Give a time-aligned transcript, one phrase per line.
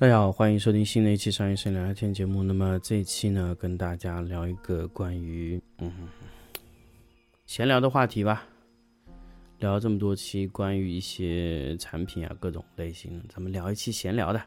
[0.00, 2.42] 大家好，欢迎收听新的一期商业摄影聊聊天节目。
[2.42, 6.08] 那么这一期呢，跟大家聊一个关于嗯
[7.44, 8.46] 闲聊的话题吧。
[9.58, 14.42] 聊了这么多期关于一些产品啊各种类型，咱们聊一期闲聊的。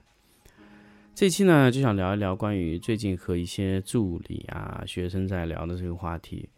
[1.13, 6.49] 这期呢就想聊一聊关于最近和一些助理啊学生在聊的这个话题，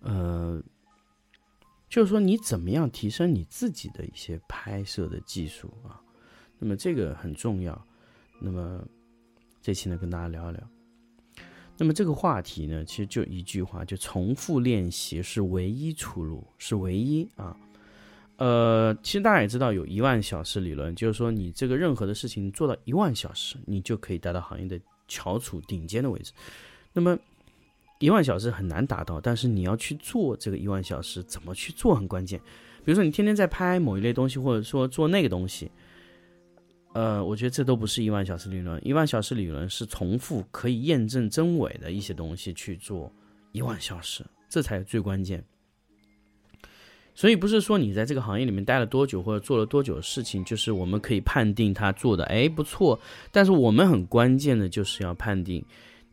[0.00, 0.58] 呃，
[1.86, 6.00] 就是说你怎么样提升你自己的一些拍摄的技术啊？
[6.58, 7.86] 那么这个很重要。
[8.42, 8.82] 那么
[9.60, 10.62] 这期呢跟大家聊一聊。
[11.78, 17.56] 那么这个话题呢其实就一句话，就重复练习是唯一出路，是唯一啊。
[18.36, 26.32] 呃，其实大家也知道有一万小时理论，就是说你这个任何的事情做到一万小时，你就可以达到行业的翘楚顶尖的位置。
[26.92, 27.16] 那么
[28.00, 32.40] 一万小时很难达到，但是你要去做这个一万小时，怎么去做很关键。
[32.84, 35.70] 比如说你天天在拍某一类东西，或者说做那个东西，
[36.94, 38.80] 呃，我觉得这都不是一万小时理论。
[38.86, 43.10] 一万小时理论是重复可以验证真伪的一些东西去做
[43.52, 45.42] 一万小时，这才是最关键。
[47.14, 52.98] 所以不是说你在这个行业里面待了多久或者做了多久的事情，就是我们可以判定他做的哎不错。
[53.30, 55.64] 但是我们很关键的就是要判定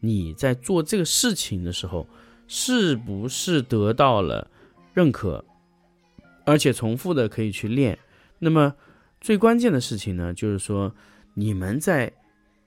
[0.01, 2.06] 你在做这个事情的时候
[2.47, 4.50] 是不是得到了
[4.94, 5.44] 认可，
[6.46, 7.97] 而且重复的可以去练。
[8.38, 8.73] 那么
[9.22, 10.94] 最关键的事情呢，就是说
[11.34, 12.12] 你们在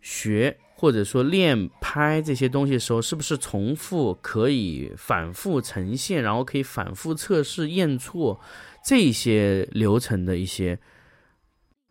[0.01, 0.59] 学。
[0.75, 8.41] 或者说练拍这些东西的时候，是不是重复可以反复呈现，然后可以反复测试验错
[8.85, 10.77] 这些流程的一些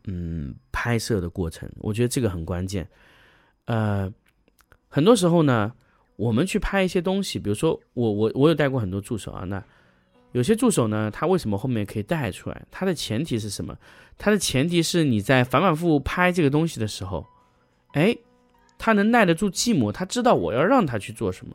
[0.07, 1.71] 嗯拍摄的过程？
[1.77, 2.85] 我觉得这个很关键。
[3.63, 4.11] 呃，
[4.89, 5.71] 很多时候呢，
[6.17, 9.63] 我们去拍一些东西，比如说我我我有带过很多助手啊，那
[10.31, 12.65] 有些助手呢，他为什么后面可以带出来？
[12.71, 13.77] 他的前提是什么？
[14.17, 17.25] 他的前提是你在反反复复拍这个东西的时候，
[17.93, 18.15] 哎。
[18.83, 21.53] 他能耐得住寂寞，他知道我要让他去做什么，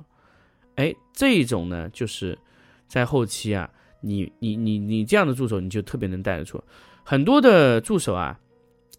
[0.76, 2.38] 哎，这一种呢，就是
[2.86, 3.68] 在后期啊，
[4.00, 6.62] 你你你你这样的助手，你就特别能带得住。
[7.02, 8.38] 很多的助手啊，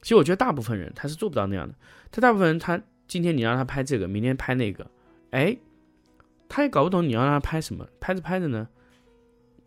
[0.01, 1.73] 其实我觉得大部分人他是做不到那样的。
[2.11, 2.77] 他大部分人，他
[3.07, 4.85] 今天你让他拍这个，明天拍那个，
[5.31, 5.55] 哎，
[6.49, 8.67] 他也搞不懂你要让他拍什么，拍着拍着呢，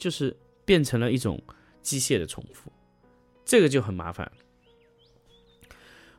[0.01, 1.41] 就是变成了一种
[1.83, 2.73] 机械的重复，
[3.45, 4.33] 这个就很麻烦。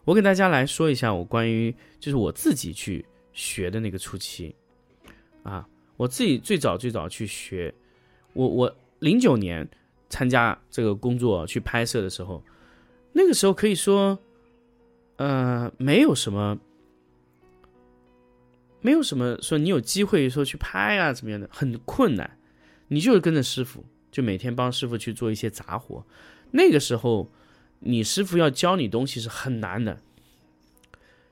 [0.06, 4.56] 我给大家来说一下我关于就是我自己去学的那个初期，
[5.44, 7.74] 啊，我自己最早最早去学，
[8.34, 9.68] 我我零九年
[10.09, 12.44] 参加这个工作去拍摄的时候，
[13.13, 14.18] 那个时候可以说，
[15.18, 16.59] 呃，没有什么，
[18.81, 22.40] 没有什么说你有机会说去拍啊怎么样的，很困难，
[22.91, 26.06] 你就是跟着师傅，就每天帮师傅去做一些杂活，
[26.52, 27.31] 那个时候。
[27.84, 30.00] 你师傅要教你东西是很难的，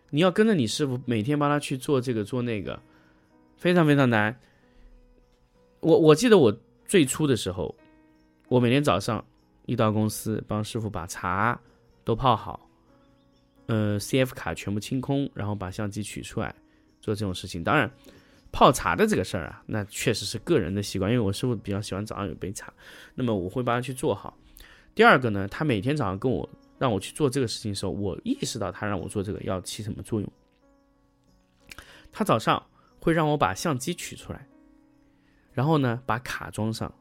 [0.10, 2.82] 你要跟着你师傅每天帮他去做这个做那个，
[3.56, 4.36] 非常非常难。
[5.82, 6.52] 我我记得我
[6.88, 7.76] 最初的时候，
[8.48, 9.24] 我每天早上
[9.68, 11.62] 一到公司帮师傅把茶
[12.04, 12.68] 都泡好，
[13.68, 16.56] 呃，CF 卡全部清空，然后把相机取出来
[17.00, 17.64] 做这种事情。
[17.64, 17.88] 当然，
[18.52, 22.74] 泡茶的这个事儿啊，那确实是个人的习惯，因为我师傅比较喜欢早上有杯茶，
[23.16, 24.38] 那么我会帮他去做好。
[24.96, 30.32] 第二个呢，他每天早上跟我让我去做这个事情的时候，我意识到他让我做这个要起什么作用。
[32.12, 32.66] 他早上
[33.00, 34.48] 会让我把相机取出来，
[35.54, 36.94] 然后呢把卡装上。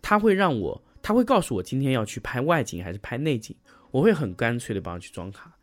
[0.00, 3.54] 他会让我，他会告诉我今天要去拍外景还是拍内景，
[3.90, 5.56] 我会很干脆的帮他去装卡。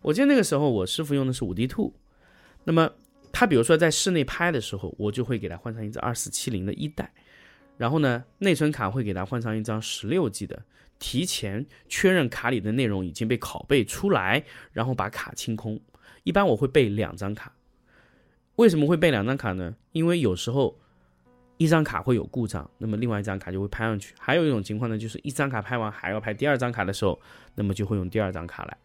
[0.00, 1.92] 我记得那个时候我师傅用的是五 D Two，
[2.64, 2.90] 那么
[3.38, 7.12] 他比如说在室内拍的时候，我就会给他换上一支二四七零的一代，
[7.76, 10.62] 然后呢内存卡会给他换上一张十六 G 的。
[10.98, 14.42] 提前确认卡里的内容已经被拷贝出来，
[14.72, 15.78] 然后把卡清空。
[16.22, 17.52] 一般我会备两张卡。
[18.54, 19.76] 为什么会备两张卡呢？
[19.92, 20.74] 因为有时候
[21.58, 24.14] 一张卡会有故障，那么另外一张卡就会拍上去。
[24.18, 27.20] 还有一种情况呢，就是一张卡拍完还要拍第二张卡的时候，
[27.54, 28.78] 那么就会用第二张卡来。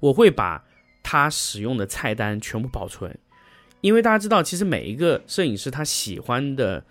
[0.00, 0.66] 我会把
[1.02, 3.18] 他使用的菜单全部保存，
[3.80, 6.84] 因为大家知道，其实每一个摄影师他喜欢的，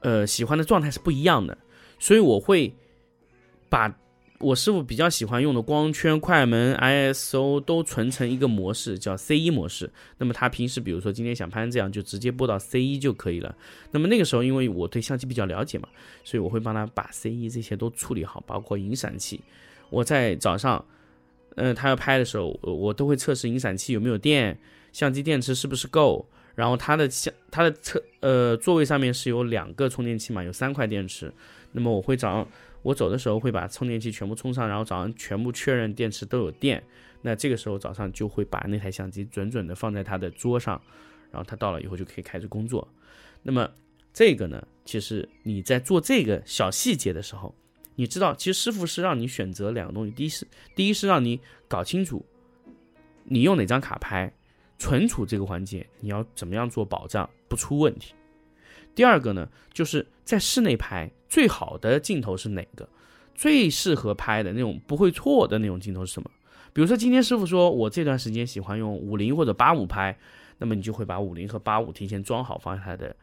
[0.00, 1.56] 呃，喜欢的状态是不一样的，
[1.98, 2.74] 所以我会
[3.68, 3.94] 把。
[4.40, 9.90] 我师傅比较喜欢用的光圈、快门、ISO 都存成一个模式，叫 C 一模式。
[10.18, 13.56] 那么他平时比如说今天想拍这样，就直接播到 C 一就可以了。
[13.92, 15.88] 那么那个时候，因为我对相机比较了解嘛，
[16.24, 19.40] 所以我会帮他把 C 一这些都处理好，包括引闪器。
[19.88, 20.84] 我在早上，
[21.56, 24.58] 嗯，他要拍的时候，我都会测试引闪器有没有电，
[24.92, 26.28] 相机电池是不是够。
[26.54, 31.32] 然后他的相，他的车，呃，座位上面是有两个充电器嘛，有三块电池。
[31.72, 32.48] 那么我会早上。
[32.84, 36.84] 我走的时候会把充电器全部充上，然后早上全部确认电池都有电。
[37.22, 40.78] 那这个时候早上就会把那台相机准准的放在他的桌上，
[41.30, 42.86] 然后他到了以后就可以开始工作。
[43.42, 43.66] 那么
[44.12, 47.54] 这个呢，其实你在做这个小细节的时候，
[47.96, 52.24] 你知道，其实师傅是让你选择两个东西：第一是第一是让你搞清楚
[53.24, 54.32] 你用哪张卡拍，
[54.78, 58.14] 存储这个环节你要怎么样做保障不出问题；
[58.94, 61.10] 第二个呢，就是在室内拍。
[61.26, 62.88] 最好的镜头是哪个？
[63.34, 66.30] 最适合拍的那种不会错的那种镜头是什么？
[66.72, 70.16] 比如说今天师傅说我这段时间喜欢用五零或者八五拍，
[70.58, 73.16] 那么你就会把五零和八五提前装好放在他的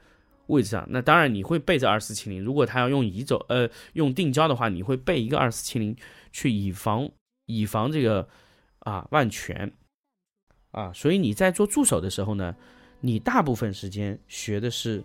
[0.47, 0.85] 位置上。
[0.89, 5.95] 那当然你会备着二四七零，如果他要用移走呃用定焦的话，你会备一个二四七零
[6.31, 7.09] 去以防
[7.45, 8.27] 以防这个
[8.79, 9.71] 啊万全
[10.71, 10.91] 啊。
[10.93, 12.55] 所以你在做助手的时候呢，
[12.99, 15.03] 你大部分时间学的是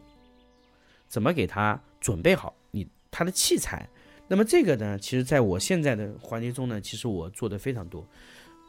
[1.09, 2.55] 怎么给他准备好。
[2.71, 3.89] 你他的器材，
[4.29, 8.07] 那么这个呢，其实在我现在的环节中呢，其实我做的非常多。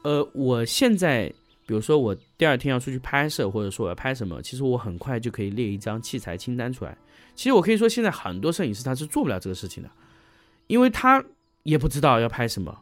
[0.04, 1.34] 呃，我现在
[1.68, 6.98] 比如说我第二天要出去拍摄，或者说我要拍什么，其实我很快就可以列一张器材清单出来。
[7.36, 9.92] 其实我可以说，现在很多摄影师他是做不了这个事情的，
[10.68, 11.24] 因为他
[11.64, 12.76] 也不知道要拍什么，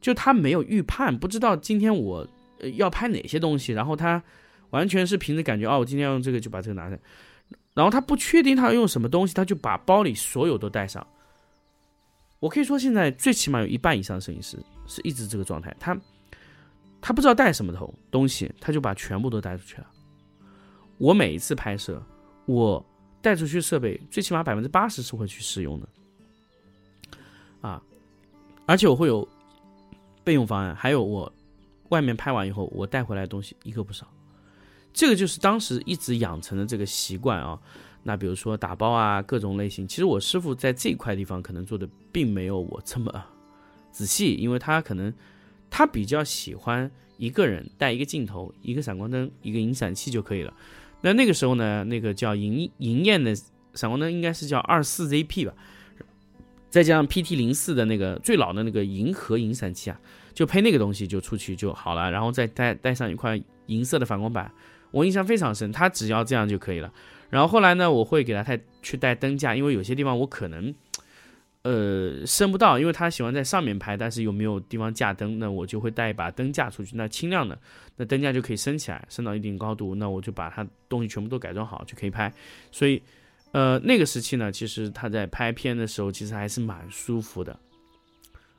[0.00, 2.26] 就他没有预判，不知道今天我
[2.74, 4.22] 要拍哪些东西，然后他
[4.70, 6.98] 完全是凭着感觉，哦，我今天要用这个，就把这个拿来。
[7.72, 11.06] 然后他不确定他要用什么东西，他就把包里所有都带上。
[12.40, 15.74] 我可以说，现在最起码有一半以上摄影师是一直这个状态。
[15.80, 15.96] 他
[17.06, 19.86] 他不知道带什么头东西，他就把全部都带出去了。
[20.96, 22.02] 我每一次拍摄，
[22.46, 22.82] 我
[23.20, 25.88] 带出去设备，最起码百分之八十是会去使用的。
[27.60, 27.82] 啊，
[28.64, 29.28] 而且我会有
[30.24, 31.30] 备用方案，还有我
[31.90, 34.08] 外面拍完以后，我带回来的东西一个不少。
[34.94, 37.60] 这个就是当时一直养成的这个习惯啊。
[38.02, 43.12] 那比如说打包啊，各种类型，其实我师傅在这块地方可能做的并没有我这么
[43.92, 45.12] 仔细，因为他可能
[45.76, 50.54] 他比较喜欢一个人带一个镜头、一个闪光灯、一个引闪器就可以了。
[51.00, 53.34] 那那个时候呢，那个叫银银燕的
[53.74, 55.52] 闪光灯应该是叫二四 ZP 吧，
[56.70, 60.00] 再加上 PT 零四的那个最老的那个银河银闪器啊，
[60.32, 64.48] 就配那个东西就出去就好了，然后再带带上一块银色的反光板。
[64.92, 66.92] 我印象非常深，他只要这样就可以了。
[67.30, 70.72] 然后后来呢，我会给他带去带灯架，因为有些地方我可能，
[71.64, 76.94] 呃，升不到，因为他喜欢在上面拍，但是又没有地方架灯，那我就会带一把灯架出去。
[76.94, 77.58] 那轻量的，
[77.96, 82.30] 那灯架就可以升起来，升到一定高度，那我就把它东西全部都改装好就可以拍。
[82.70, 83.02] 所以，
[83.52, 87.58] 呃，那个时期呢，其实他在拍片的时候，其实还是蛮舒服的。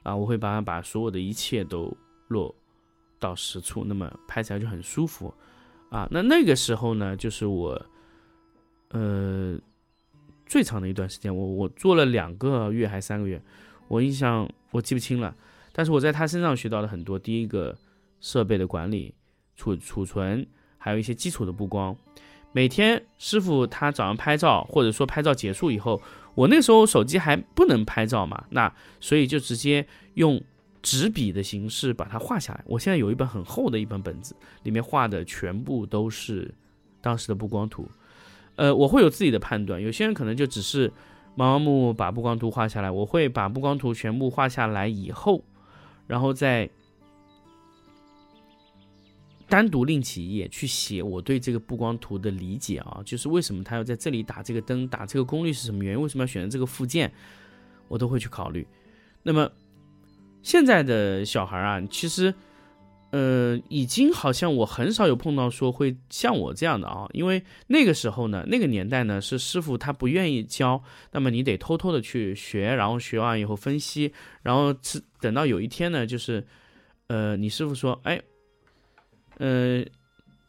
[0.01, 1.95] 啊，我会把他把所有的一切都
[2.27, 2.53] 落
[3.19, 5.31] 到实处，那么拍起来就很舒服。
[5.91, 7.79] 啊，那那个时候呢，就是我，
[8.89, 9.55] 呃，
[10.45, 13.41] 最长的一段时间，我我做了两个月还三个月，
[13.87, 15.35] 我印象我记不清了，
[15.71, 17.17] 但是我在他身上学到了很多。
[17.17, 17.75] 第一个
[18.19, 19.13] 设备的管理、
[19.55, 20.45] 储储存，
[20.77, 21.95] 还有一些基础的布光。
[22.51, 26.01] 每天师傅他早上拍照，或者说拍照结束以后，
[26.33, 30.41] 我那时候手机还不能拍照嘛，那所以就直接用。
[30.85, 32.63] 纸笔的形式把它画下来。
[32.67, 36.53] 我现在有一本很厚的一本本子，里面画的全部都是
[37.01, 37.89] 当时的布光图。
[38.55, 40.91] 呃，我会有自己的判断，有些人可能就只是
[41.37, 42.89] 盲目把布光图画下来。
[42.89, 45.43] 我会把布光图全部画下来以后，
[46.07, 46.69] 然后再
[49.47, 57.13] 单独另起一页去写我对这个布光图的理解啊，就是为什么他要在这里打这个灯，打这个功率是什么原因，为什么要选择这个附件，
[57.87, 58.67] 我都会去考虑。
[59.23, 59.49] 那么。
[60.41, 62.31] 现在的小孩啊，其实，
[63.15, 76.45] 呃，已经好像我很少有碰到说会像我这样的啊，因为那个时候呢，那个年代呢，是师傅他不愿意教，那么你得偷偷的去学，然后学完以后分析，然后是等到有一天呢，就是，
[77.07, 78.21] 呃，你师傅说，哎，
[79.37, 79.85] 呃。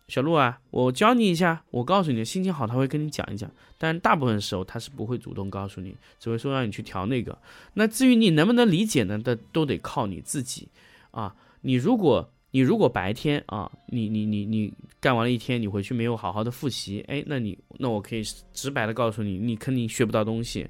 [0.09, 1.65] 小鹿啊，我教你一下。
[1.73, 7.37] 我告诉你，心情好他会跟你讲一讲，但大部分时候他是不会主动告诉你，只会说让你去调那个。
[7.75, 9.19] 那至于你能不能理解呢？
[9.19, 10.69] 的都得靠你自己
[11.11, 11.35] 啊。
[11.63, 18.23] 你如果你如果白天啊，你你你你干完了一天，你回去没有好好的复习，哎，那你那我可以
[18.55, 20.67] 直白的告诉你，你肯定学不到东西。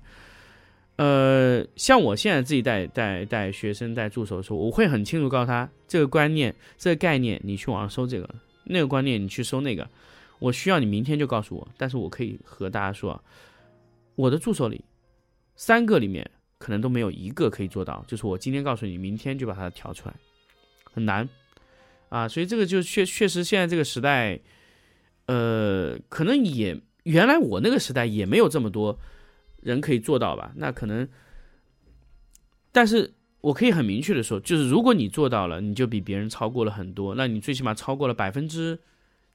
[0.97, 8.27] 呃，像我现在自己带带带学生带助手的时候，我会很清楚告诉他这个观念、这个概念，你去网上搜这个；
[8.65, 9.89] 那个观念你去搜那个。
[10.41, 13.23] 我需要你明天就告诉我，但是我可以和大家说，
[14.17, 14.85] 我的助手里
[15.55, 16.29] 三个里面
[16.59, 20.15] 可能都没有一个可以做到，就是我今天告诉你，明天就把它调出来，
[20.83, 21.29] 很难
[22.09, 22.29] 啊。
[22.29, 24.41] 所以这个就确确实现在这个时代，
[25.27, 28.99] 呃，可能也原来我那个时代也没有这么多。
[29.63, 30.53] 人可以做到吧？
[30.55, 31.09] 那可能，
[32.71, 37.17] 但是我可以很明确的说，就是如果你做到了，你就比别人超过了很多。
[37.17, 38.79] 那你最起码超过了百分之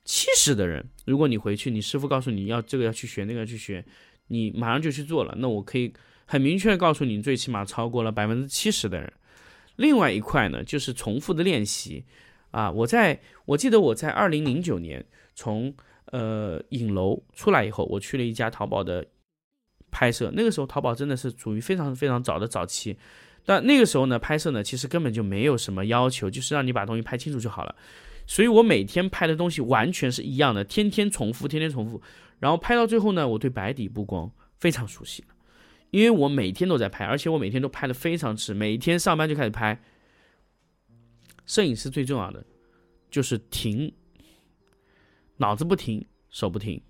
[0.06, 0.88] 七十的人。
[1.06, 3.84] 如果你回去，你师傅告诉你要这个要去学，那个要去学，
[4.28, 5.92] 你马上就去做了，那我可以
[6.26, 9.12] 很明确的告诉你，最起码超过了百分之七十的人。
[9.76, 12.06] 另外一块呢，就是重复的练习
[12.52, 12.72] 啊。
[12.72, 15.04] 我在我记得我在二零零九年
[15.34, 15.74] 从
[16.06, 19.06] 呃影楼出来以后，我去了一家淘宝的。
[19.94, 22.98] 拍摄那个时候，淘宝真的是处于非常非常早的早期。
[23.46, 27.76] 但那个时候呢，拍摄呢，其实根本就没有什么要求，就是让你把东西拍清楚就好了。
[28.26, 32.02] 所以我每天拍的东西完全是一样的，天天重复，天天重复。
[32.40, 35.26] 然后拍到最后呢，我对白底布光非常熟悉，
[35.90, 39.78] 因为我每天都在拍，而且我每天都拍的非常迟，每天上班就开始拍。
[41.52, 42.46] 摄影师最重要的
[43.10, 43.94] 就是停，
[45.36, 46.82] 脑子不停，手不停，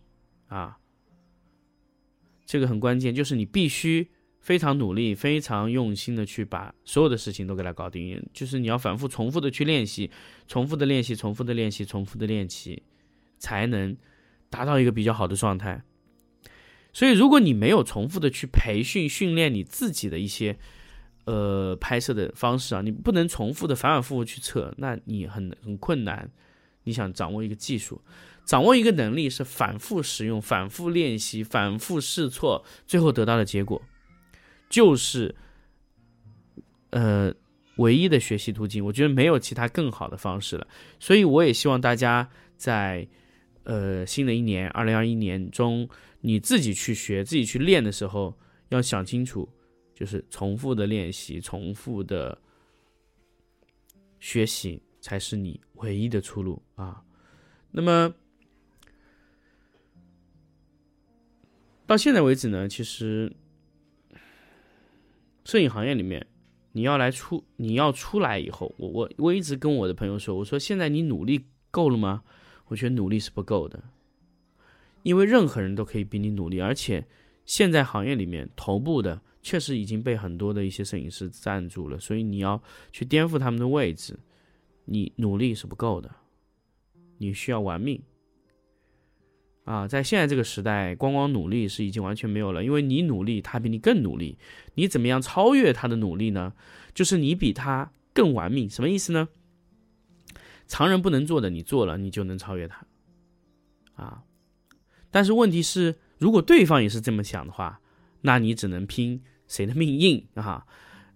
[0.45, 0.77] 啊。
[2.45, 4.07] 这个很关键，就是你必须
[4.39, 8.23] 非常努力、非常用心的去把所有的事情都给它搞定。
[8.33, 10.11] 就是你要反复、重复的去练习，
[10.47, 12.83] 重复的练习、重复的练习、重复的练习，
[13.39, 13.97] 才能
[14.51, 15.83] 达到一个比较好的状态。
[16.93, 20.59] 所以，如果你没有重复的去培训、训练你自己的一些
[21.25, 26.29] 呃拍摄的方式啊，你不能重复的反反复复去测，那你很很困难。
[26.83, 28.01] 你想掌握一个技术。
[28.43, 33.79] 掌握一个能力是反复使用、反复练习、反复试错，最后得到的结果，
[34.67, 35.35] 就是
[36.89, 37.31] 呃
[37.77, 38.83] 唯一的学习途径。
[38.83, 40.67] 我觉得没有其他更好的方式了。
[40.99, 43.07] 所以我也希望大家在
[43.63, 45.87] 呃新的一年二零二一年中，
[46.21, 48.35] 你自己去学、自己去练的时候，
[48.69, 49.47] 要想清楚，
[50.01, 52.35] 就是重复的练习、重复的
[54.19, 57.03] 学习才是你唯一的出路啊。
[57.69, 58.11] 那么。
[61.85, 63.35] 到现在为止呢，其实
[65.43, 66.25] 摄影行业里面，
[66.71, 72.23] 你要来出，你要出来以后，我我我一直跟我的朋友说，我说现在你努力够了吗？
[72.67, 73.83] 我觉得努力是不够的，
[75.03, 77.05] 因为任何人都可以比你努力，而且
[77.43, 84.19] 现在行业里面头部的确实已经被很多的一些摄影师占住了，所以你要去颠覆他们的位置，
[84.85, 86.13] 你努力是不够的，
[87.17, 88.01] 你需要玩命。
[89.63, 94.37] 啊，在现在这个时代，光光努力是已经完全没有了，因为你努力，他比你更努力。
[94.73, 96.53] 你怎么样超越他的努力呢？
[96.93, 98.67] 就是你比他更玩命。
[98.69, 99.29] 什么意思呢？
[100.67, 102.85] 常人不能做的，你做了，你就能超越他。
[103.93, 104.23] 啊，
[105.11, 107.81] 但是问题是，如果对方也是这么想的话，
[108.21, 110.65] 那你只能拼谁的命硬啊。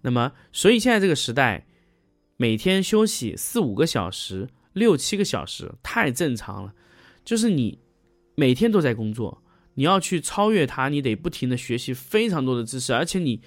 [0.02, 1.66] 那么，所以现在这个时代，
[2.36, 6.74] 每天休息四五个小时、六七个小时太正常了，
[7.24, 7.80] 就是你。
[8.38, 9.42] 每天都在工作，
[9.76, 13.40] 你要去超越他，你得不停的学习非常多的知识，而且你，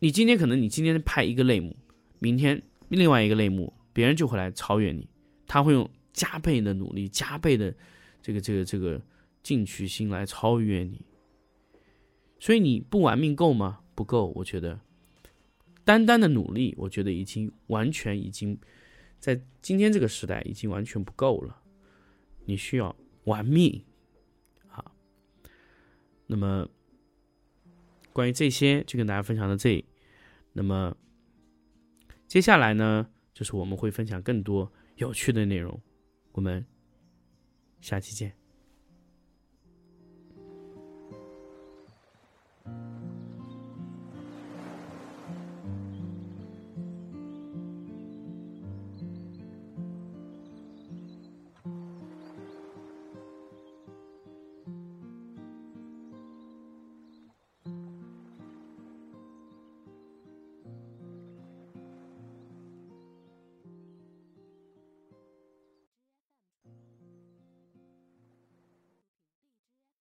[0.00, 1.74] 你今天可能你今天拍一个类目，
[2.18, 5.08] 明天另外一个类目，别人就会来超越你，
[5.46, 7.74] 他会用加倍的努力，加倍的
[8.20, 9.00] 这个这个这个
[9.42, 11.00] 进取心来超越你，
[12.38, 13.78] 所以你不玩命够吗？
[14.00, 14.80] 不够，我觉得，
[15.84, 18.58] 单单的努力，我觉得已经完全已经
[19.18, 21.60] 在今天这个时代已经完全不够了，
[22.46, 23.84] 你需要玩命。
[26.26, 26.66] 那么，
[28.14, 29.84] 关于这些就跟大家分享到这里。
[30.54, 30.96] 那么，
[32.26, 35.78] 接下来呢，就是我们会分享更多有趣的内容。
[36.32, 36.64] 我们
[37.82, 38.39] 下期见。